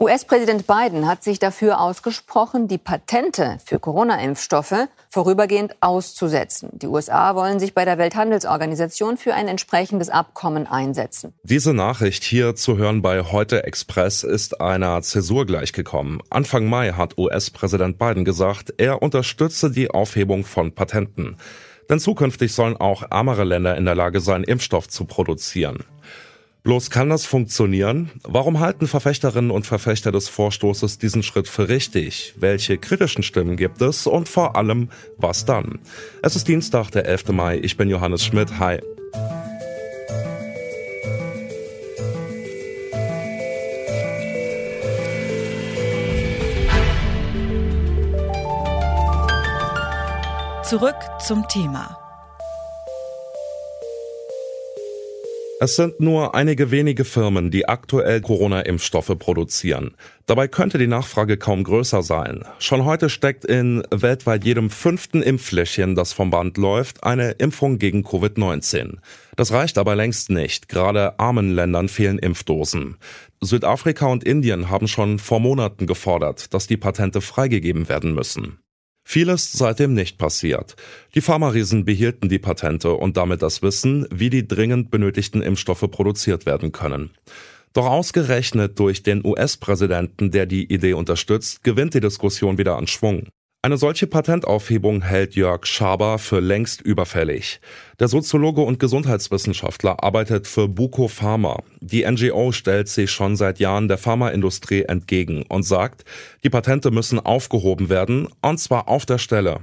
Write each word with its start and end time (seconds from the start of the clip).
US-Präsident 0.00 0.68
Biden 0.68 1.08
hat 1.08 1.24
sich 1.24 1.40
dafür 1.40 1.80
ausgesprochen, 1.80 2.68
die 2.68 2.78
Patente 2.78 3.58
für 3.64 3.80
Corona-Impfstoffe 3.80 4.86
vorübergehend 5.10 5.74
auszusetzen. 5.80 6.70
Die 6.72 6.86
USA 6.86 7.34
wollen 7.34 7.58
sich 7.58 7.74
bei 7.74 7.84
der 7.84 7.98
Welthandelsorganisation 7.98 9.16
für 9.16 9.34
ein 9.34 9.48
entsprechendes 9.48 10.08
Abkommen 10.08 10.68
einsetzen. 10.68 11.34
Diese 11.42 11.74
Nachricht 11.74 12.22
hier 12.22 12.54
zu 12.54 12.76
hören 12.76 13.02
bei 13.02 13.24
Heute 13.24 13.64
Express 13.64 14.22
ist 14.22 14.60
einer 14.60 15.02
Zäsur 15.02 15.46
gleichgekommen. 15.46 16.22
Anfang 16.30 16.66
Mai 16.66 16.92
hat 16.92 17.18
US-Präsident 17.18 17.98
Biden 17.98 18.24
gesagt, 18.24 18.74
er 18.76 19.02
unterstütze 19.02 19.68
die 19.68 19.90
Aufhebung 19.90 20.44
von 20.44 20.76
Patenten. 20.76 21.38
Denn 21.90 21.98
zukünftig 21.98 22.54
sollen 22.54 22.76
auch 22.76 23.02
ärmere 23.10 23.42
Länder 23.42 23.76
in 23.76 23.84
der 23.84 23.96
Lage 23.96 24.20
sein, 24.20 24.44
Impfstoff 24.44 24.86
zu 24.86 25.06
produzieren. 25.06 25.78
Bloß 26.68 26.90
kann 26.90 27.08
das 27.08 27.24
funktionieren? 27.24 28.10
Warum 28.24 28.60
halten 28.60 28.88
Verfechterinnen 28.88 29.50
und 29.50 29.66
Verfechter 29.66 30.12
des 30.12 30.28
Vorstoßes 30.28 30.98
diesen 30.98 31.22
Schritt 31.22 31.48
für 31.48 31.70
richtig? 31.70 32.34
Welche 32.36 32.76
kritischen 32.76 33.22
Stimmen 33.22 33.56
gibt 33.56 33.80
es? 33.80 34.06
Und 34.06 34.28
vor 34.28 34.54
allem, 34.54 34.90
was 35.16 35.46
dann? 35.46 35.78
Es 36.22 36.36
ist 36.36 36.46
Dienstag, 36.46 36.90
der 36.90 37.06
11. 37.06 37.28
Mai. 37.28 37.58
Ich 37.62 37.78
bin 37.78 37.88
Johannes 37.88 38.22
Schmidt. 38.22 38.58
Hi. 38.58 38.80
Zurück 50.64 50.96
zum 51.18 51.48
Thema. 51.48 52.07
Es 55.60 55.74
sind 55.74 55.98
nur 55.98 56.36
einige 56.36 56.70
wenige 56.70 57.04
Firmen, 57.04 57.50
die 57.50 57.68
aktuell 57.68 58.20
Corona-Impfstoffe 58.20 59.18
produzieren. 59.18 59.96
Dabei 60.26 60.46
könnte 60.46 60.78
die 60.78 60.86
Nachfrage 60.86 61.36
kaum 61.36 61.64
größer 61.64 62.04
sein. 62.04 62.44
Schon 62.60 62.84
heute 62.84 63.10
steckt 63.10 63.44
in 63.44 63.82
weltweit 63.90 64.44
jedem 64.44 64.70
fünften 64.70 65.20
Impffläschchen, 65.20 65.96
das 65.96 66.12
vom 66.12 66.30
Band 66.30 66.58
läuft, 66.58 67.02
eine 67.02 67.32
Impfung 67.32 67.78
gegen 67.78 68.04
Covid-19. 68.04 68.98
Das 69.34 69.50
reicht 69.50 69.78
aber 69.78 69.96
längst 69.96 70.30
nicht. 70.30 70.68
Gerade 70.68 71.18
armen 71.18 71.52
Ländern 71.52 71.88
fehlen 71.88 72.20
Impfdosen. 72.20 72.96
Südafrika 73.40 74.06
und 74.06 74.22
Indien 74.22 74.70
haben 74.70 74.86
schon 74.86 75.18
vor 75.18 75.40
Monaten 75.40 75.88
gefordert, 75.88 76.54
dass 76.54 76.68
die 76.68 76.76
Patente 76.76 77.20
freigegeben 77.20 77.88
werden 77.88 78.14
müssen. 78.14 78.60
Vieles 79.10 79.52
seitdem 79.52 79.94
nicht 79.94 80.18
passiert. 80.18 80.76
Die 81.14 81.22
Pharmariesen 81.22 81.86
behielten 81.86 82.28
die 82.28 82.38
Patente 82.38 82.92
und 82.92 83.16
damit 83.16 83.40
das 83.40 83.62
Wissen, 83.62 84.06
wie 84.10 84.28
die 84.28 84.46
dringend 84.46 84.90
benötigten 84.90 85.40
Impfstoffe 85.40 85.90
produziert 85.90 86.44
werden 86.44 86.72
können. 86.72 87.12
Doch 87.72 87.86
ausgerechnet 87.86 88.78
durch 88.78 89.02
den 89.02 89.24
US-Präsidenten, 89.24 90.30
der 90.30 90.44
die 90.44 90.70
Idee 90.70 90.92
unterstützt, 90.92 91.64
gewinnt 91.64 91.94
die 91.94 92.00
Diskussion 92.00 92.58
wieder 92.58 92.76
an 92.76 92.86
Schwung. 92.86 93.28
Eine 93.60 93.76
solche 93.76 94.06
Patentaufhebung 94.06 95.02
hält 95.02 95.34
Jörg 95.34 95.66
Schaber 95.66 96.20
für 96.20 96.38
längst 96.38 96.80
überfällig. 96.80 97.60
Der 97.98 98.06
Soziologe 98.06 98.60
und 98.60 98.78
Gesundheitswissenschaftler 98.78 100.04
arbeitet 100.04 100.46
für 100.46 100.68
Buko 100.68 101.08
Pharma. 101.08 101.64
Die 101.80 102.08
NGO 102.08 102.52
stellt 102.52 102.86
sich 102.86 103.10
schon 103.10 103.34
seit 103.34 103.58
Jahren 103.58 103.88
der 103.88 103.98
Pharmaindustrie 103.98 104.82
entgegen 104.82 105.42
und 105.48 105.64
sagt, 105.64 106.04
die 106.44 106.50
Patente 106.50 106.92
müssen 106.92 107.18
aufgehoben 107.18 107.88
werden, 107.88 108.28
und 108.42 108.60
zwar 108.60 108.86
auf 108.86 109.06
der 109.06 109.18
Stelle. 109.18 109.58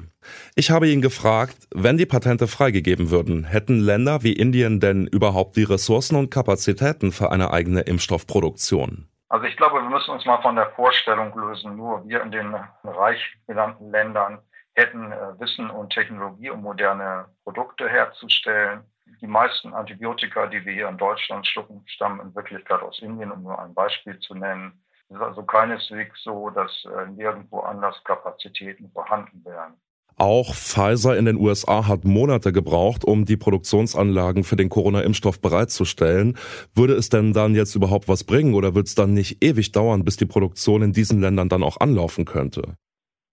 Ich 0.55 0.71
habe 0.71 0.89
ihn 0.89 1.01
gefragt, 1.01 1.55
wenn 1.73 1.97
die 1.97 2.05
Patente 2.05 2.47
freigegeben 2.47 3.11
würden, 3.11 3.45
hätten 3.45 3.79
Länder 3.79 4.23
wie 4.23 4.33
Indien 4.33 4.81
denn 4.81 5.07
überhaupt 5.07 5.55
die 5.55 5.63
Ressourcen 5.63 6.17
und 6.17 6.31
Kapazitäten 6.31 7.13
für 7.13 7.31
eine 7.31 7.51
eigene 7.51 7.79
Impfstoffproduktion? 7.79 9.07
Also 9.29 9.45
ich 9.45 9.57
glaube, 9.57 9.81
wir 9.81 9.89
müssen 9.89 10.11
uns 10.11 10.25
mal 10.25 10.41
von 10.41 10.55
der 10.55 10.71
Vorstellung 10.71 11.37
lösen, 11.37 11.75
nur 11.75 12.07
wir 12.07 12.21
in 12.21 12.31
den 12.31 12.55
reich 12.83 13.37
genannten 13.47 13.89
Ländern 13.91 14.39
hätten 14.75 15.11
äh, 15.11 15.39
Wissen 15.39 15.69
und 15.69 15.91
Technologie, 15.91 16.49
um 16.49 16.61
moderne 16.61 17.25
Produkte 17.43 17.89
herzustellen. 17.89 18.83
Die 19.21 19.27
meisten 19.27 19.73
Antibiotika, 19.73 20.47
die 20.47 20.63
wir 20.65 20.73
hier 20.73 20.89
in 20.89 20.97
Deutschland 20.97 21.47
schlucken, 21.47 21.83
stammen 21.85 22.19
in 22.19 22.35
Wirklichkeit 22.35 22.81
aus 22.81 22.99
Indien, 22.99 23.31
um 23.31 23.43
nur 23.43 23.57
ein 23.57 23.73
Beispiel 23.73 24.19
zu 24.19 24.35
nennen. 24.35 24.83
Es 25.09 25.15
ist 25.15 25.21
also 25.21 25.43
keineswegs 25.43 26.21
so, 26.23 26.49
dass 26.49 26.85
äh, 26.85 27.07
nirgendwo 27.07 27.59
anders 27.59 28.03
Kapazitäten 28.03 28.91
vorhanden 28.91 29.43
wären. 29.45 29.79
Auch 30.17 30.53
Pfizer 30.55 31.17
in 31.17 31.25
den 31.25 31.35
USA 31.35 31.87
hat 31.87 32.05
Monate 32.05 32.53
gebraucht, 32.53 33.03
um 33.03 33.25
die 33.25 33.35
Produktionsanlagen 33.35 34.45
für 34.45 34.55
den 34.55 34.69
Corona-Impfstoff 34.69 35.41
bereitzustellen. 35.41 36.37
Würde 36.73 36.93
es 36.93 37.09
denn 37.09 37.33
dann 37.33 37.53
jetzt 37.53 37.75
überhaupt 37.75 38.07
was 38.07 38.23
bringen 38.23 38.53
oder 38.53 38.75
wird 38.75 38.87
es 38.87 38.95
dann 38.95 39.13
nicht 39.13 39.43
ewig 39.43 39.73
dauern, 39.73 40.05
bis 40.05 40.15
die 40.15 40.25
Produktion 40.25 40.83
in 40.83 40.93
diesen 40.93 41.19
Ländern 41.19 41.49
dann 41.49 41.63
auch 41.63 41.81
anlaufen 41.81 42.23
könnte? 42.23 42.77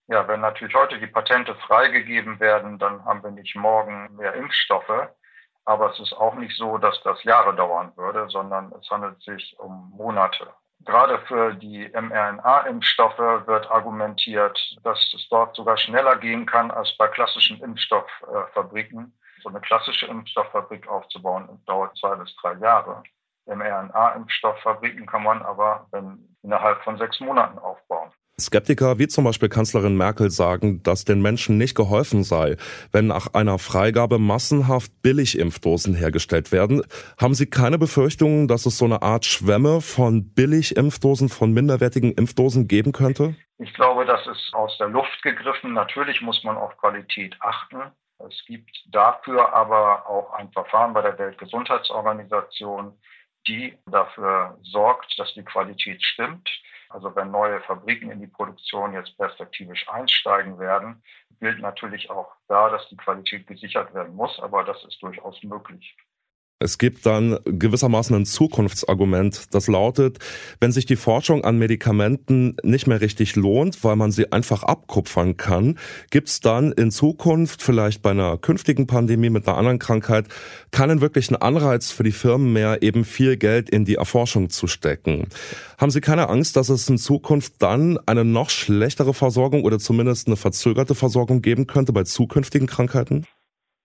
Ja, 0.08 0.26
wenn 0.26 0.40
natürlich 0.40 0.74
heute 0.74 0.98
die 0.98 1.06
Patente 1.06 1.54
freigegeben 1.66 2.40
werden, 2.40 2.78
dann 2.78 3.04
haben 3.04 3.22
wir 3.22 3.30
nicht 3.30 3.54
morgen 3.54 4.16
mehr 4.16 4.34
Impfstoffe. 4.34 5.08
Aber 5.64 5.92
es 5.92 6.00
ist 6.00 6.12
auch 6.12 6.34
nicht 6.34 6.56
so, 6.56 6.78
dass 6.78 7.00
das 7.04 7.22
Jahre 7.22 7.54
dauern 7.54 7.92
würde, 7.96 8.28
sondern 8.28 8.72
es 8.80 8.90
handelt 8.90 9.22
sich 9.22 9.56
um 9.60 9.92
Monate. 9.96 10.48
Gerade 10.92 11.20
für 11.20 11.54
die 11.54 11.88
mRNA-Impfstoffe 11.88 13.46
wird 13.46 13.70
argumentiert, 13.70 14.76
dass 14.84 14.98
es 15.14 15.26
dort 15.30 15.56
sogar 15.56 15.78
schneller 15.78 16.16
gehen 16.16 16.44
kann 16.44 16.70
als 16.70 16.94
bei 16.98 17.08
klassischen 17.08 17.58
Impfstofffabriken. 17.62 19.18
So 19.42 19.48
eine 19.48 19.62
klassische 19.62 20.04
Impfstofffabrik 20.04 20.86
aufzubauen 20.86 21.62
dauert 21.64 21.96
zwei 21.96 22.14
bis 22.16 22.36
drei 22.36 22.52
Jahre. 22.56 23.02
mRNA-Impfstofffabriken 23.46 25.06
kann 25.06 25.22
man 25.22 25.40
aber 25.40 25.88
innerhalb 26.42 26.82
von 26.84 26.98
sechs 26.98 27.18
Monaten 27.20 27.58
aufbauen. 27.58 28.12
Skeptiker 28.40 28.98
wie 28.98 29.08
zum 29.08 29.24
Beispiel 29.24 29.48
Kanzlerin 29.48 29.96
Merkel 29.96 30.30
sagen, 30.30 30.82
dass 30.82 31.04
den 31.04 31.20
Menschen 31.20 31.58
nicht 31.58 31.74
geholfen 31.74 32.24
sei, 32.24 32.56
wenn 32.90 33.06
nach 33.06 33.34
einer 33.34 33.58
Freigabe 33.58 34.18
massenhaft 34.18 34.90
Billigimpfdosen 35.02 35.94
hergestellt 35.94 36.50
werden. 36.50 36.82
Haben 37.20 37.34
Sie 37.34 37.46
keine 37.46 37.78
Befürchtungen, 37.78 38.48
dass 38.48 38.66
es 38.66 38.78
so 38.78 38.86
eine 38.86 39.02
Art 39.02 39.26
Schwämme 39.26 39.80
von 39.80 40.32
Billigimpfdosen, 40.34 41.28
von 41.28 41.52
minderwertigen 41.52 42.12
Impfdosen 42.12 42.68
geben 42.68 42.92
könnte? 42.92 43.34
Ich 43.58 43.72
glaube, 43.74 44.06
das 44.06 44.26
ist 44.26 44.54
aus 44.54 44.76
der 44.78 44.88
Luft 44.88 45.22
gegriffen. 45.22 45.74
Natürlich 45.74 46.20
muss 46.22 46.42
man 46.42 46.56
auf 46.56 46.76
Qualität 46.78 47.36
achten. 47.40 47.82
Es 48.18 48.42
gibt 48.46 48.70
dafür 48.86 49.52
aber 49.52 50.08
auch 50.08 50.32
ein 50.32 50.50
Verfahren 50.52 50.94
bei 50.94 51.02
der 51.02 51.18
Weltgesundheitsorganisation, 51.18 52.92
die 53.46 53.76
dafür 53.86 54.58
sorgt, 54.62 55.18
dass 55.18 55.32
die 55.34 55.44
Qualität 55.44 56.02
stimmt. 56.02 56.48
Also 56.92 57.14
wenn 57.16 57.30
neue 57.30 57.60
Fabriken 57.62 58.10
in 58.10 58.20
die 58.20 58.26
Produktion 58.26 58.92
jetzt 58.92 59.16
perspektivisch 59.16 59.88
einsteigen 59.88 60.58
werden, 60.58 61.02
gilt 61.40 61.60
natürlich 61.60 62.10
auch 62.10 62.34
da, 62.48 62.68
dass 62.68 62.88
die 62.88 62.96
Qualität 62.96 63.46
gesichert 63.46 63.94
werden 63.94 64.14
muss, 64.14 64.38
aber 64.40 64.62
das 64.64 64.84
ist 64.84 65.02
durchaus 65.02 65.42
möglich. 65.42 65.96
Es 66.62 66.78
gibt 66.78 67.06
dann 67.06 67.38
gewissermaßen 67.44 68.14
ein 68.14 68.24
Zukunftsargument, 68.24 69.46
das 69.50 69.66
lautet, 69.66 70.18
wenn 70.60 70.70
sich 70.70 70.86
die 70.86 70.96
Forschung 70.96 71.44
an 71.44 71.58
Medikamenten 71.58 72.56
nicht 72.62 72.86
mehr 72.86 73.00
richtig 73.00 73.34
lohnt, 73.36 73.82
weil 73.82 73.96
man 73.96 74.12
sie 74.12 74.30
einfach 74.30 74.62
abkupfern 74.62 75.36
kann, 75.36 75.78
gibt 76.10 76.28
es 76.28 76.40
dann 76.40 76.72
in 76.72 76.90
Zukunft, 76.90 77.62
vielleicht 77.62 78.02
bei 78.02 78.10
einer 78.10 78.38
künftigen 78.38 78.86
Pandemie 78.86 79.30
mit 79.30 79.48
einer 79.48 79.58
anderen 79.58 79.78
Krankheit, 79.78 80.26
keinen 80.70 81.00
wirklichen 81.00 81.36
Anreiz 81.36 81.90
für 81.90 82.04
die 82.04 82.12
Firmen 82.12 82.52
mehr, 82.52 82.82
eben 82.82 83.04
viel 83.04 83.36
Geld 83.36 83.68
in 83.68 83.84
die 83.84 83.96
Erforschung 83.96 84.50
zu 84.50 84.68
stecken. 84.68 85.26
Haben 85.78 85.90
Sie 85.90 86.00
keine 86.00 86.28
Angst, 86.28 86.56
dass 86.56 86.68
es 86.68 86.88
in 86.88 86.98
Zukunft 86.98 87.54
dann 87.58 87.98
eine 88.06 88.24
noch 88.24 88.50
schlechtere 88.50 89.14
Versorgung 89.14 89.64
oder 89.64 89.78
zumindest 89.78 90.28
eine 90.28 90.36
verzögerte 90.36 90.94
Versorgung 90.94 91.42
geben 91.42 91.66
könnte 91.66 91.92
bei 91.92 92.04
zukünftigen 92.04 92.68
Krankheiten? 92.68 93.26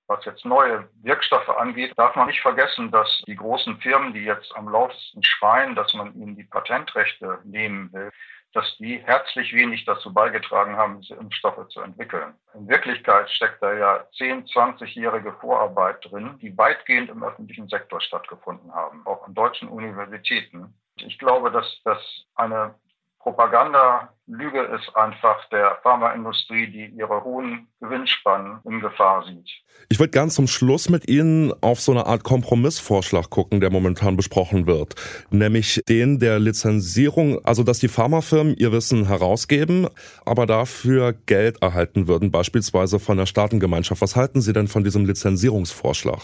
Was 0.07 0.24
jetzt 0.24 0.45
neue 0.45 0.88
Wirkstoffe 1.04 1.50
angeht, 1.50 1.94
darf 1.98 2.15
man 2.15 2.27
nicht 2.27 2.42
vergessen, 2.42 2.92
dass 2.92 3.21
die 3.27 3.36
großen 3.36 3.77
Firmen, 3.81 4.13
die 4.13 4.24
jetzt 4.24 4.56
am 4.56 4.69
lautesten 4.69 5.21
schreien, 5.21 5.75
dass 5.75 5.94
man 5.94 6.15
ihnen 6.15 6.36
die 6.38 6.45
Patentrechte 6.45 7.39
nehmen 7.44 7.92
will, 7.92 8.09
dass 8.54 8.77
die 8.77 9.00
herzlich 9.00 9.54
wenig 9.54 9.83
dazu 9.86 10.13
beigetragen 10.13 10.77
haben, 10.77 11.01
diese 11.01 11.15
Impfstoffe 11.15 11.68
zu 11.68 11.81
entwickeln. 11.81 12.33
In 12.54 12.68
Wirklichkeit 12.69 13.30
steckt 13.30 13.62
da 13.62 13.74
ja 13.74 14.07
10, 14.18 14.45
20-jährige 14.45 15.33
Vorarbeit 15.33 16.09
drin, 16.09 16.39
die 16.42 16.57
weitgehend 16.57 17.09
im 17.09 17.24
öffentlichen 17.24 17.68
Sektor 17.68 18.00
stattgefunden 18.00 18.74
haben, 18.74 19.06
auch 19.06 19.27
an 19.27 19.33
deutschen 19.33 19.68
Universitäten. 19.68 20.74
Ich 20.95 21.19
glaube, 21.19 21.51
dass 21.51 21.81
das 21.83 22.00
eine 22.36 22.74
Propagandalüge 23.19 24.61
ist 24.75 24.95
einfach 24.95 25.49
der 25.49 25.77
Pharmaindustrie, 25.83 26.67
die 26.67 26.85
ihre 26.97 27.23
hohen 27.23 27.67
Gewinnspannen 27.81 28.59
in 28.63 28.79
Gefahr 28.79 29.25
sieht. 29.25 29.49
Ich 29.89 29.99
würde 29.99 30.11
gern 30.11 30.29
zum 30.29 30.47
Schluss 30.47 30.89
mit 30.89 31.09
Ihnen 31.09 31.53
auf 31.61 31.79
so 31.79 31.91
eine 31.91 32.05
Art 32.05 32.23
Kompromissvorschlag 32.23 33.29
gucken, 33.29 33.59
der 33.59 33.69
momentan 33.69 34.17
besprochen 34.17 34.67
wird, 34.67 34.95
nämlich 35.29 35.81
den 35.87 36.19
der 36.19 36.39
Lizenzierung, 36.39 37.43
also 37.45 37.63
dass 37.63 37.79
die 37.79 37.87
Pharmafirmen 37.87 38.55
ihr 38.55 38.71
Wissen 38.71 39.07
herausgeben, 39.07 39.87
aber 40.25 40.45
dafür 40.45 41.13
Geld 41.13 41.61
erhalten 41.61 42.07
würden, 42.07 42.31
beispielsweise 42.31 42.99
von 42.99 43.17
der 43.17 43.25
Staatengemeinschaft. 43.25 44.01
Was 44.01 44.15
halten 44.15 44.41
Sie 44.41 44.53
denn 44.53 44.67
von 44.67 44.83
diesem 44.83 45.05
Lizenzierungsvorschlag? 45.05 46.21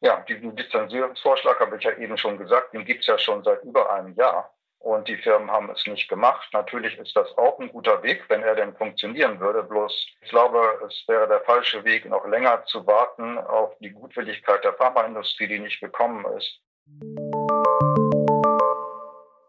Ja, 0.00 0.24
diesen 0.28 0.56
Lizenzierungsvorschlag 0.56 1.58
habe 1.58 1.76
ich 1.76 1.84
ja 1.84 1.96
eben 1.98 2.16
schon 2.16 2.38
gesagt, 2.38 2.72
den 2.72 2.84
gibt 2.84 3.00
es 3.00 3.06
ja 3.06 3.18
schon 3.18 3.42
seit 3.42 3.62
über 3.64 3.92
einem 3.92 4.14
Jahr 4.14 4.55
und 4.86 5.08
die 5.08 5.16
Firmen 5.16 5.50
haben 5.50 5.68
es 5.70 5.84
nicht 5.86 6.08
gemacht. 6.08 6.48
Natürlich 6.52 6.96
ist 6.96 7.16
das 7.16 7.26
auch 7.36 7.58
ein 7.58 7.70
guter 7.70 8.04
Weg, 8.04 8.22
wenn 8.28 8.42
er 8.42 8.54
denn 8.54 8.72
funktionieren 8.76 9.40
würde. 9.40 9.64
Bloß 9.64 9.92
ich 10.22 10.30
glaube, 10.30 10.60
es 10.86 11.02
wäre 11.08 11.26
der 11.26 11.40
falsche 11.40 11.84
Weg, 11.84 12.08
noch 12.08 12.24
länger 12.28 12.62
zu 12.66 12.86
warten 12.86 13.36
auf 13.36 13.76
die 13.80 13.90
Gutwilligkeit 13.90 14.62
der 14.62 14.74
Pharmaindustrie, 14.74 15.48
die 15.48 15.58
nicht 15.58 15.80
gekommen 15.80 16.24
ist. 16.38 16.60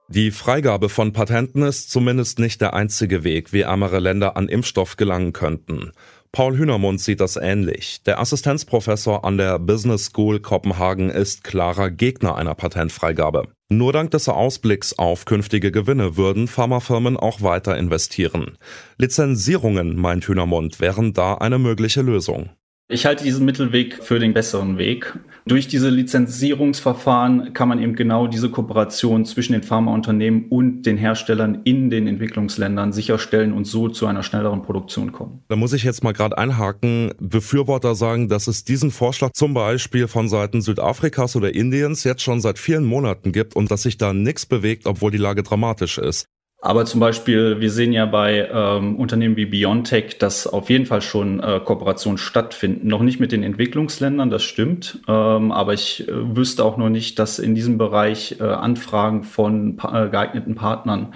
Die 0.07 0.31
Freigabe 0.31 0.89
von 0.89 1.13
Patenten 1.13 1.61
ist 1.61 1.91
zumindest 1.91 2.39
nicht 2.39 2.59
der 2.59 2.73
einzige 2.73 3.23
Weg, 3.23 3.53
wie 3.53 3.61
ärmere 3.61 3.99
Länder 3.99 4.37
an 4.37 4.49
Impfstoff 4.49 4.97
gelangen 4.97 5.33
könnten. 5.33 5.91
Paul 6.31 6.57
Hühnermund 6.57 6.99
sieht 6.99 7.19
das 7.19 7.35
ähnlich. 7.35 8.01
Der 8.03 8.19
Assistenzprofessor 8.19 9.23
an 9.23 9.37
der 9.37 9.59
Business 9.59 10.05
School 10.05 10.39
Kopenhagen 10.39 11.11
ist 11.11 11.43
klarer 11.43 11.91
Gegner 11.91 12.35
einer 12.35 12.55
Patentfreigabe. 12.55 13.56
Nur 13.69 13.91
dank 13.91 14.11
des 14.11 14.29
Ausblicks 14.29 14.93
auf 14.93 15.25
künftige 15.25 15.73
Gewinne 15.73 16.15
würden 16.15 16.47
Pharmafirmen 16.47 17.17
auch 17.17 17.41
weiter 17.41 17.77
investieren. 17.77 18.57
Lizenzierungen, 18.97 19.97
meint 19.97 20.25
Hühnermund, 20.25 20.79
wären 20.79 21.11
da 21.11 21.33
eine 21.33 21.59
mögliche 21.59 22.01
Lösung. 22.01 22.49
Ich 22.89 23.05
halte 23.05 23.25
diesen 23.25 23.43
Mittelweg 23.43 24.01
für 24.01 24.17
den 24.17 24.33
besseren 24.33 24.77
Weg. 24.77 25.19
Durch 25.45 25.67
diese 25.67 25.89
Lizenzierungsverfahren 25.89 27.53
kann 27.53 27.67
man 27.67 27.81
eben 27.81 27.97
genau 27.97 28.27
diese 28.27 28.49
Kooperation 28.49 29.25
zwischen 29.25 29.51
den 29.51 29.63
Pharmaunternehmen 29.63 30.45
und 30.47 30.83
den 30.83 30.95
Herstellern 30.95 31.63
in 31.65 31.89
den 31.89 32.07
Entwicklungsländern 32.07 32.93
sicherstellen 32.93 33.51
und 33.51 33.65
so 33.65 33.89
zu 33.89 34.07
einer 34.07 34.23
schnelleren 34.23 34.61
Produktion 34.61 35.11
kommen. 35.11 35.43
Da 35.49 35.57
muss 35.57 35.73
ich 35.73 35.83
jetzt 35.83 36.01
mal 36.01 36.13
gerade 36.13 36.37
einhaken. 36.37 37.11
Befürworter 37.19 37.93
sagen, 37.93 38.29
dass 38.29 38.47
es 38.47 38.63
diesen 38.63 38.91
Vorschlag 38.91 39.31
zum 39.33 39.53
Beispiel 39.53 40.07
von 40.07 40.29
Seiten 40.29 40.61
Südafrikas 40.61 41.35
oder 41.35 41.53
Indiens 41.53 42.05
jetzt 42.05 42.21
schon 42.21 42.39
seit 42.39 42.57
vielen 42.57 42.85
Monaten 42.85 43.33
gibt 43.33 43.57
und 43.57 43.69
dass 43.69 43.83
sich 43.83 43.97
da 43.97 44.13
nichts 44.13 44.45
bewegt, 44.45 44.85
obwohl 44.85 45.11
die 45.11 45.17
Lage 45.17 45.43
dramatisch 45.43 45.97
ist. 45.97 46.29
Aber 46.67 46.83
zum 46.83 46.99
Beispiel, 46.99 47.61
wir 47.61 47.71
sehen 47.71 47.93
ja 47.93 48.05
bei 48.05 48.49
ähm, 48.51 48.97
Unternehmen 48.97 49.37
wie 49.37 49.45
BioNTech, 49.45 50.17
dass 50.17 50.47
auf 50.47 50.69
jeden 50.69 50.85
Fall 50.85 51.01
schon 51.01 51.39
äh, 51.39 51.61
Kooperationen 51.63 52.17
stattfinden. 52.17 52.89
Noch 52.89 53.03
nicht 53.03 53.21
mit 53.21 53.31
den 53.31 53.41
Entwicklungsländern, 53.41 54.29
das 54.29 54.43
stimmt. 54.43 54.99
Ähm, 55.07 55.53
aber 55.53 55.73
ich 55.73 56.09
äh, 56.09 56.35
wüsste 56.35 56.65
auch 56.65 56.75
noch 56.75 56.89
nicht, 56.89 57.19
dass 57.19 57.39
in 57.39 57.55
diesem 57.55 57.77
Bereich 57.77 58.41
äh, 58.41 58.43
Anfragen 58.43 59.23
von 59.23 59.77
pa 59.77 60.07
äh, 60.07 60.09
geeigneten 60.09 60.55
Partnern, 60.55 61.13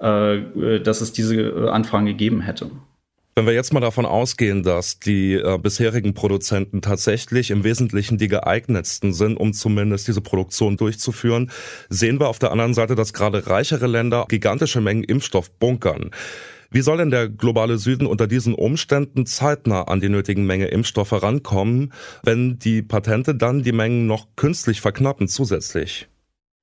äh, 0.00 0.36
äh, 0.36 0.80
dass 0.80 1.02
es 1.02 1.12
diese 1.12 1.70
Anfragen 1.70 2.06
gegeben 2.06 2.40
hätte. 2.40 2.70
Wenn 3.38 3.44
wir 3.44 3.52
jetzt 3.52 3.74
mal 3.74 3.80
davon 3.80 4.06
ausgehen, 4.06 4.62
dass 4.62 4.98
die 4.98 5.34
äh, 5.34 5.58
bisherigen 5.58 6.14
Produzenten 6.14 6.80
tatsächlich 6.80 7.50
im 7.50 7.64
Wesentlichen 7.64 8.16
die 8.16 8.28
geeignetsten 8.28 9.12
sind, 9.12 9.36
um 9.36 9.52
zumindest 9.52 10.08
diese 10.08 10.22
Produktion 10.22 10.78
durchzuführen, 10.78 11.50
sehen 11.90 12.18
wir 12.18 12.28
auf 12.28 12.38
der 12.38 12.50
anderen 12.50 12.72
Seite, 12.72 12.94
dass 12.94 13.12
gerade 13.12 13.46
reichere 13.46 13.88
Länder 13.88 14.24
gigantische 14.30 14.80
Mengen 14.80 15.04
Impfstoff 15.04 15.50
bunkern. 15.50 16.12
Wie 16.70 16.80
soll 16.80 16.96
denn 16.96 17.10
der 17.10 17.28
globale 17.28 17.76
Süden 17.76 18.06
unter 18.06 18.26
diesen 18.26 18.54
Umständen 18.54 19.26
zeitnah 19.26 19.82
an 19.82 20.00
die 20.00 20.08
nötigen 20.08 20.46
Menge 20.46 20.68
Impfstoff 20.68 21.10
herankommen, 21.10 21.92
wenn 22.22 22.58
die 22.58 22.80
Patente 22.80 23.34
dann 23.34 23.62
die 23.62 23.72
Mengen 23.72 24.06
noch 24.06 24.28
künstlich 24.36 24.80
verknappen 24.80 25.28
zusätzlich? 25.28 26.08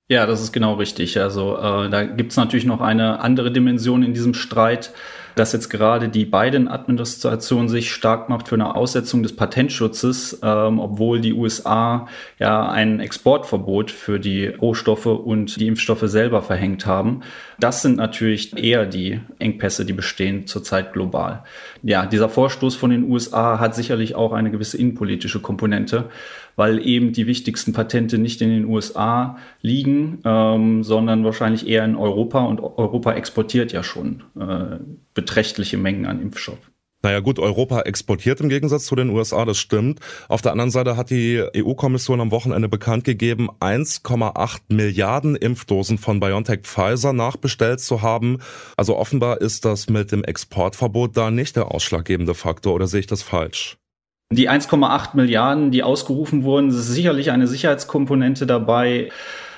Ja, 0.10 0.26
das 0.26 0.42
ist 0.42 0.52
genau 0.52 0.74
richtig. 0.74 1.20
Also 1.20 1.56
äh, 1.56 1.90
da 1.90 2.04
gibt 2.04 2.32
es 2.32 2.38
natürlich 2.38 2.66
noch 2.66 2.82
eine 2.82 3.20
andere 3.20 3.52
Dimension 3.52 4.02
in 4.02 4.14
diesem 4.14 4.34
Streit 4.34 4.92
dass 5.36 5.54
jetzt 5.54 5.70
gerade 5.70 6.10
die 6.10 6.26
Biden-Administration 6.26 7.70
sich 7.70 7.92
stark 7.92 8.30
macht 8.30 8.48
für 8.48 8.56
eine 8.56 8.76
Aussetzung 8.76 9.24
des 9.24 9.36
Patentschutzes, 9.36 10.40
ähm, 10.44 10.80
obwohl 10.80 11.22
die 11.22 11.34
USA 11.34 12.08
ja 12.40 12.70
ein 12.70 13.00
Exportverbot 13.00 13.92
für 13.92 14.20
die 14.20 14.48
Rohstoffe 14.48 15.06
und 15.06 15.60
die 15.60 15.68
Impfstoffe 15.68 16.04
selber 16.06 16.42
verhängt 16.42 16.86
haben. 16.86 17.22
Das 17.60 17.82
sind 17.82 17.98
natürlich 17.98 18.58
eher 18.58 18.86
die 18.86 19.22
Engpässe, 19.40 19.86
die 19.86 19.94
bestehen 19.94 20.48
zurzeit 20.48 20.94
global. 20.94 21.44
Ja, 21.82 22.06
dieser 22.06 22.30
Vorstoß 22.30 22.76
von 22.76 22.92
den 22.92 23.10
USA 23.10 23.60
hat 23.60 23.76
sicherlich 23.76 24.16
auch 24.16 24.34
eine 24.34 24.52
gewisse 24.52 24.78
innenpolitische 24.78 25.40
Komponente 25.40 26.10
weil 26.56 26.86
eben 26.86 27.14
die 27.14 27.28
wichtigsten 27.28 27.74
Patente 27.74 28.18
nicht 28.18 28.42
in 28.42 28.50
den 28.50 28.66
USA 28.66 29.38
liegen, 29.62 30.20
ähm, 30.24 30.84
sondern 30.84 31.24
wahrscheinlich 31.24 31.68
eher 31.68 31.84
in 31.86 31.96
Europa 31.96 32.44
und 32.44 32.60
Europa 32.60 33.14
exportiert 33.14 33.72
ja 33.72 33.84
schon 33.84 34.24
äh, 34.40 34.78
beträchtliche 35.24 35.78
Mengen 35.78 36.06
an 36.06 36.22
Impfstoff. 36.22 36.60
Naja 37.06 37.20
gut, 37.20 37.38
Europa 37.38 37.82
exportiert 37.82 38.40
im 38.40 38.48
Gegensatz 38.48 38.86
zu 38.86 38.96
den 38.96 39.10
USA, 39.10 39.44
das 39.44 39.58
stimmt. 39.58 40.00
Auf 40.30 40.42
der 40.42 40.54
anderen 40.54 40.72
Seite 40.72 40.96
hat 40.96 41.10
die 41.10 41.44
EU-Kommission 41.54 42.22
am 42.22 42.32
Wochenende 42.32 42.70
bekannt 42.70 43.04
gegeben, 43.04 43.50
1,8 43.60 44.62
Milliarden 44.70 45.36
Impfdosen 45.36 45.98
von 45.98 46.22
BioNTech 46.22 46.62
Pfizer 46.62 47.12
nachbestellt 47.12 47.82
zu 47.82 48.02
haben. 48.02 48.38
Also 48.78 48.96
offenbar 48.98 49.42
ist 49.42 49.66
das 49.66 49.90
mit 49.90 50.14
dem 50.14 50.24
Exportverbot 50.24 51.18
da 51.18 51.30
nicht 51.30 51.58
der 51.58 51.72
ausschlaggebende 51.72 52.36
Faktor 52.36 52.74
oder 52.74 52.88
sehe 52.88 53.02
ich 53.02 53.08
das 53.08 53.22
falsch? 53.22 53.78
Die 54.32 54.50
1,8 54.50 55.10
Milliarden, 55.16 55.72
die 55.72 55.84
ausgerufen 55.84 56.44
wurden, 56.44 56.70
ist 56.70 56.88
sicherlich 56.88 57.32
eine 57.32 57.48
Sicherheitskomponente 57.48 58.46
dabei. 58.46 59.10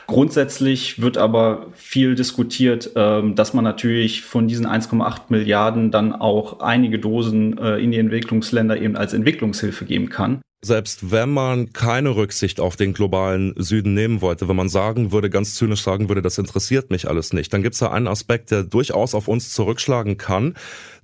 Grundsätzlich 0.07 1.01
wird 1.01 1.17
aber 1.17 1.67
viel 1.73 2.15
diskutiert, 2.15 2.91
ähm, 2.95 3.35
dass 3.35 3.53
man 3.53 3.63
natürlich 3.63 4.21
von 4.21 4.47
diesen 4.47 4.67
1,8 4.67 5.23
Milliarden 5.29 5.91
dann 5.91 6.13
auch 6.13 6.59
einige 6.59 6.99
Dosen 6.99 7.57
äh, 7.57 7.77
in 7.77 7.91
die 7.91 7.97
Entwicklungsländer 7.97 8.79
eben 8.79 8.95
als 8.95 9.13
Entwicklungshilfe 9.13 9.85
geben 9.85 10.09
kann. 10.09 10.41
Selbst 10.65 11.11
wenn 11.11 11.29
man 11.29 11.73
keine 11.73 12.15
Rücksicht 12.15 12.59
auf 12.59 12.75
den 12.75 12.93
globalen 12.93 13.53
Süden 13.55 13.93
nehmen 13.93 14.21
wollte, 14.21 14.47
wenn 14.47 14.55
man 14.55 14.67
sagen 14.67 15.11
würde, 15.11 15.29
ganz 15.29 15.53
zynisch 15.53 15.83
sagen 15.83 16.09
würde, 16.09 16.23
das 16.23 16.39
interessiert 16.39 16.89
mich 16.89 17.07
alles 17.07 17.33
nicht, 17.33 17.53
dann 17.53 17.61
gibt 17.61 17.73
es 17.73 17.79
da 17.79 17.91
einen 17.91 18.07
Aspekt, 18.07 18.49
der 18.49 18.63
durchaus 18.63 19.13
auf 19.13 19.27
uns 19.27 19.53
zurückschlagen 19.53 20.17
kann, 20.17 20.55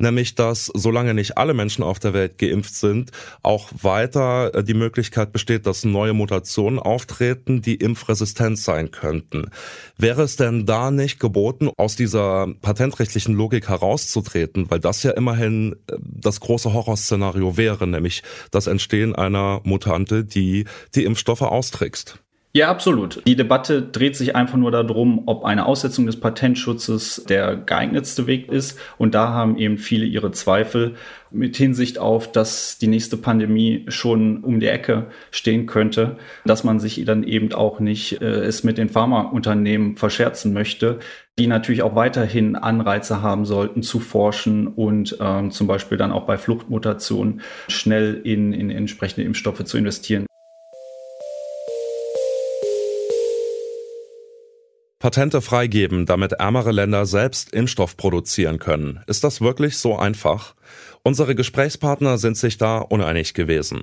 nämlich 0.02 0.36
dass 0.36 0.66
solange 0.74 1.14
nicht 1.14 1.38
alle 1.38 1.54
Menschen 1.54 1.84
auf 1.84 2.00
der 2.00 2.14
Welt 2.14 2.38
geimpft 2.38 2.76
sind, 2.76 3.12
auch 3.44 3.70
weiter 3.82 4.54
äh, 4.54 4.64
die 4.64 4.74
Möglichkeit 4.74 5.32
besteht, 5.32 5.66
dass 5.66 5.84
neue 5.84 6.14
Mutationen 6.14 6.80
auftreten, 6.80 7.62
die 7.62 7.76
impfresistent 7.76 8.58
sein 8.60 8.92
könnten. 8.92 9.52
Wäre 9.98 10.24
es 10.24 10.36
denn 10.36 10.66
da 10.66 10.92
nicht 10.92 11.20
geboten, 11.20 11.70
aus 11.78 11.96
dieser 11.96 12.48
patentrechtlichen 12.62 13.36
Logik 13.36 13.70
herauszutreten, 13.70 14.70
weil 14.70 14.80
das 14.80 15.04
ja 15.04 15.12
immerhin 15.12 15.76
äh, 15.88 15.96
das 16.02 16.40
große 16.40 16.74
Horrorszenario 16.74 17.58
wäre, 17.58 17.88
nämlich 17.88 18.24
das 18.52 18.68
Entstehen 18.68 19.16
einer 19.16 19.62
Mutante, 19.64 20.24
die 20.26 20.66
die 20.96 21.06
Impfstoffe 21.06 21.42
austrickst. 21.42 22.20
Ja, 22.54 22.70
absolut. 22.70 23.26
Die 23.26 23.38
Debatte 23.38 23.82
dreht 23.82 24.18
sich 24.18 24.36
einfach 24.36 24.58
nur 24.58 24.72
darum, 24.72 25.24
ob 25.26 25.46
eine 25.46 25.66
Aussetzung 25.66 26.06
des 26.06 26.20
Patentschutzes 26.20 27.24
der 27.30 27.56
geeignetste 27.56 28.28
Weg 28.28 28.52
ist. 28.52 28.78
Und 28.98 29.16
da 29.16 29.30
haben 29.30 29.58
eben 29.58 29.78
viele 29.78 30.06
ihre 30.06 30.32
Zweifel 30.34 30.96
mit 31.32 31.56
Hinsicht 31.56 31.98
auf, 31.98 32.30
dass 32.30 32.78
die 32.78 32.88
nächste 32.88 33.16
Pandemie 33.16 33.86
schon 33.88 34.44
um 34.44 34.60
die 34.60 34.68
Ecke 34.68 35.08
stehen 35.32 35.66
könnte, 35.66 36.18
dass 36.44 36.66
man 36.66 36.82
sich 36.82 37.02
dann 37.06 37.24
eben 37.24 37.54
auch 37.54 37.80
nicht 37.80 38.22
äh, 38.22 38.26
es 38.26 38.66
mit 38.66 38.78
den 38.78 38.90
Pharmaunternehmen 38.90 39.96
verscherzen 39.96 40.52
möchte, 40.52 41.00
die 41.40 41.48
natürlich 41.48 41.84
auch 41.84 41.96
weiterhin 41.96 42.58
Anreize 42.58 43.22
haben 43.22 43.46
sollten 43.46 43.82
zu 43.82 44.02
forschen 44.02 44.68
und 44.68 45.18
ähm, 45.22 45.52
zum 45.52 45.68
Beispiel 45.68 45.98
dann 45.98 46.12
auch 46.12 46.26
bei 46.26 46.38
Fluchtmutationen 46.38 47.40
schnell 47.70 48.20
in, 48.26 48.52
in 48.52 48.70
entsprechende 48.70 49.26
Impfstoffe 49.26 49.64
zu 49.64 49.78
investieren. 49.78 50.26
Patente 55.02 55.42
freigeben, 55.42 56.06
damit 56.06 56.34
ärmere 56.34 56.72
Länder 56.72 57.08
selbst 57.08 57.52
Impfstoff 57.54 57.98
produzieren 57.98 58.60
können. 58.60 59.00
Ist 59.08 59.24
das 59.24 59.42
wirklich 59.42 59.78
so 59.78 59.98
einfach? 59.98 60.54
Unsere 61.02 61.34
Gesprächspartner 61.34 62.20
sind 62.20 62.38
sich 62.38 62.60
da 62.60 62.78
uneinig 62.78 63.34
gewesen. 63.34 63.82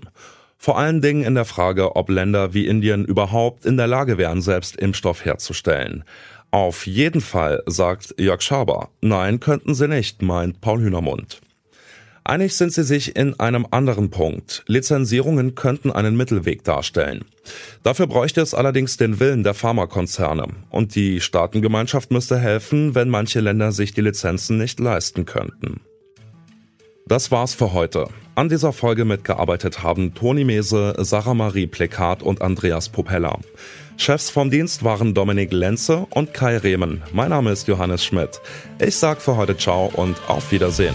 Vor 0.58 0.78
allen 0.78 1.02
Dingen 1.02 1.24
in 1.24 1.34
der 1.34 1.44
Frage, 1.44 1.96
ob 1.96 2.08
Länder 2.08 2.54
wie 2.54 2.68
Indien 2.68 3.04
überhaupt 3.04 3.66
in 3.66 3.76
der 3.76 3.88
Lage 3.88 4.16
wären, 4.16 4.40
selbst 4.40 4.76
Impfstoff 4.76 5.24
herzustellen. 5.24 6.04
Auf 6.52 6.86
jeden 6.86 7.20
Fall, 7.20 7.64
sagt 7.66 8.14
Jörg 8.16 8.40
Schaber. 8.40 8.90
Nein, 9.00 9.40
könnten 9.40 9.74
sie 9.74 9.88
nicht, 9.88 10.22
meint 10.22 10.60
Paul 10.60 10.80
Hühnermund. 10.80 11.40
Einig 12.28 12.54
sind 12.54 12.74
sie 12.74 12.82
sich 12.82 13.16
in 13.16 13.40
einem 13.40 13.66
anderen 13.70 14.10
Punkt. 14.10 14.62
Lizenzierungen 14.66 15.54
könnten 15.54 15.90
einen 15.90 16.14
Mittelweg 16.14 16.62
darstellen. 16.62 17.24
Dafür 17.82 18.06
bräuchte 18.06 18.42
es 18.42 18.52
allerdings 18.52 18.98
den 18.98 19.18
Willen 19.18 19.44
der 19.44 19.54
Pharmakonzerne. 19.54 20.46
Und 20.68 20.94
die 20.94 21.22
Staatengemeinschaft 21.22 22.10
müsste 22.10 22.38
helfen, 22.38 22.94
wenn 22.94 23.08
manche 23.08 23.40
Länder 23.40 23.72
sich 23.72 23.94
die 23.94 24.02
Lizenzen 24.02 24.58
nicht 24.58 24.78
leisten 24.78 25.24
könnten. 25.24 25.80
Das 27.06 27.30
war's 27.30 27.54
für 27.54 27.72
heute. 27.72 28.08
An 28.34 28.50
dieser 28.50 28.74
Folge 28.74 29.06
mitgearbeitet 29.06 29.82
haben 29.82 30.12
Toni 30.12 30.44
Mese, 30.44 30.96
Sarah 30.98 31.32
Marie 31.32 31.66
Plekat 31.66 32.22
und 32.22 32.42
Andreas 32.42 32.90
Popella. 32.90 33.38
Chefs 33.96 34.28
vom 34.28 34.50
Dienst 34.50 34.84
waren 34.84 35.14
Dominik 35.14 35.50
Lenze 35.50 36.06
und 36.10 36.34
Kai 36.34 36.58
Rehmen. 36.58 37.02
Mein 37.10 37.30
Name 37.30 37.52
ist 37.52 37.68
Johannes 37.68 38.04
Schmidt. 38.04 38.42
Ich 38.78 38.96
sag 38.96 39.22
für 39.22 39.38
heute 39.38 39.56
Ciao 39.56 39.90
und 39.94 40.18
auf 40.28 40.52
Wiedersehen. 40.52 40.94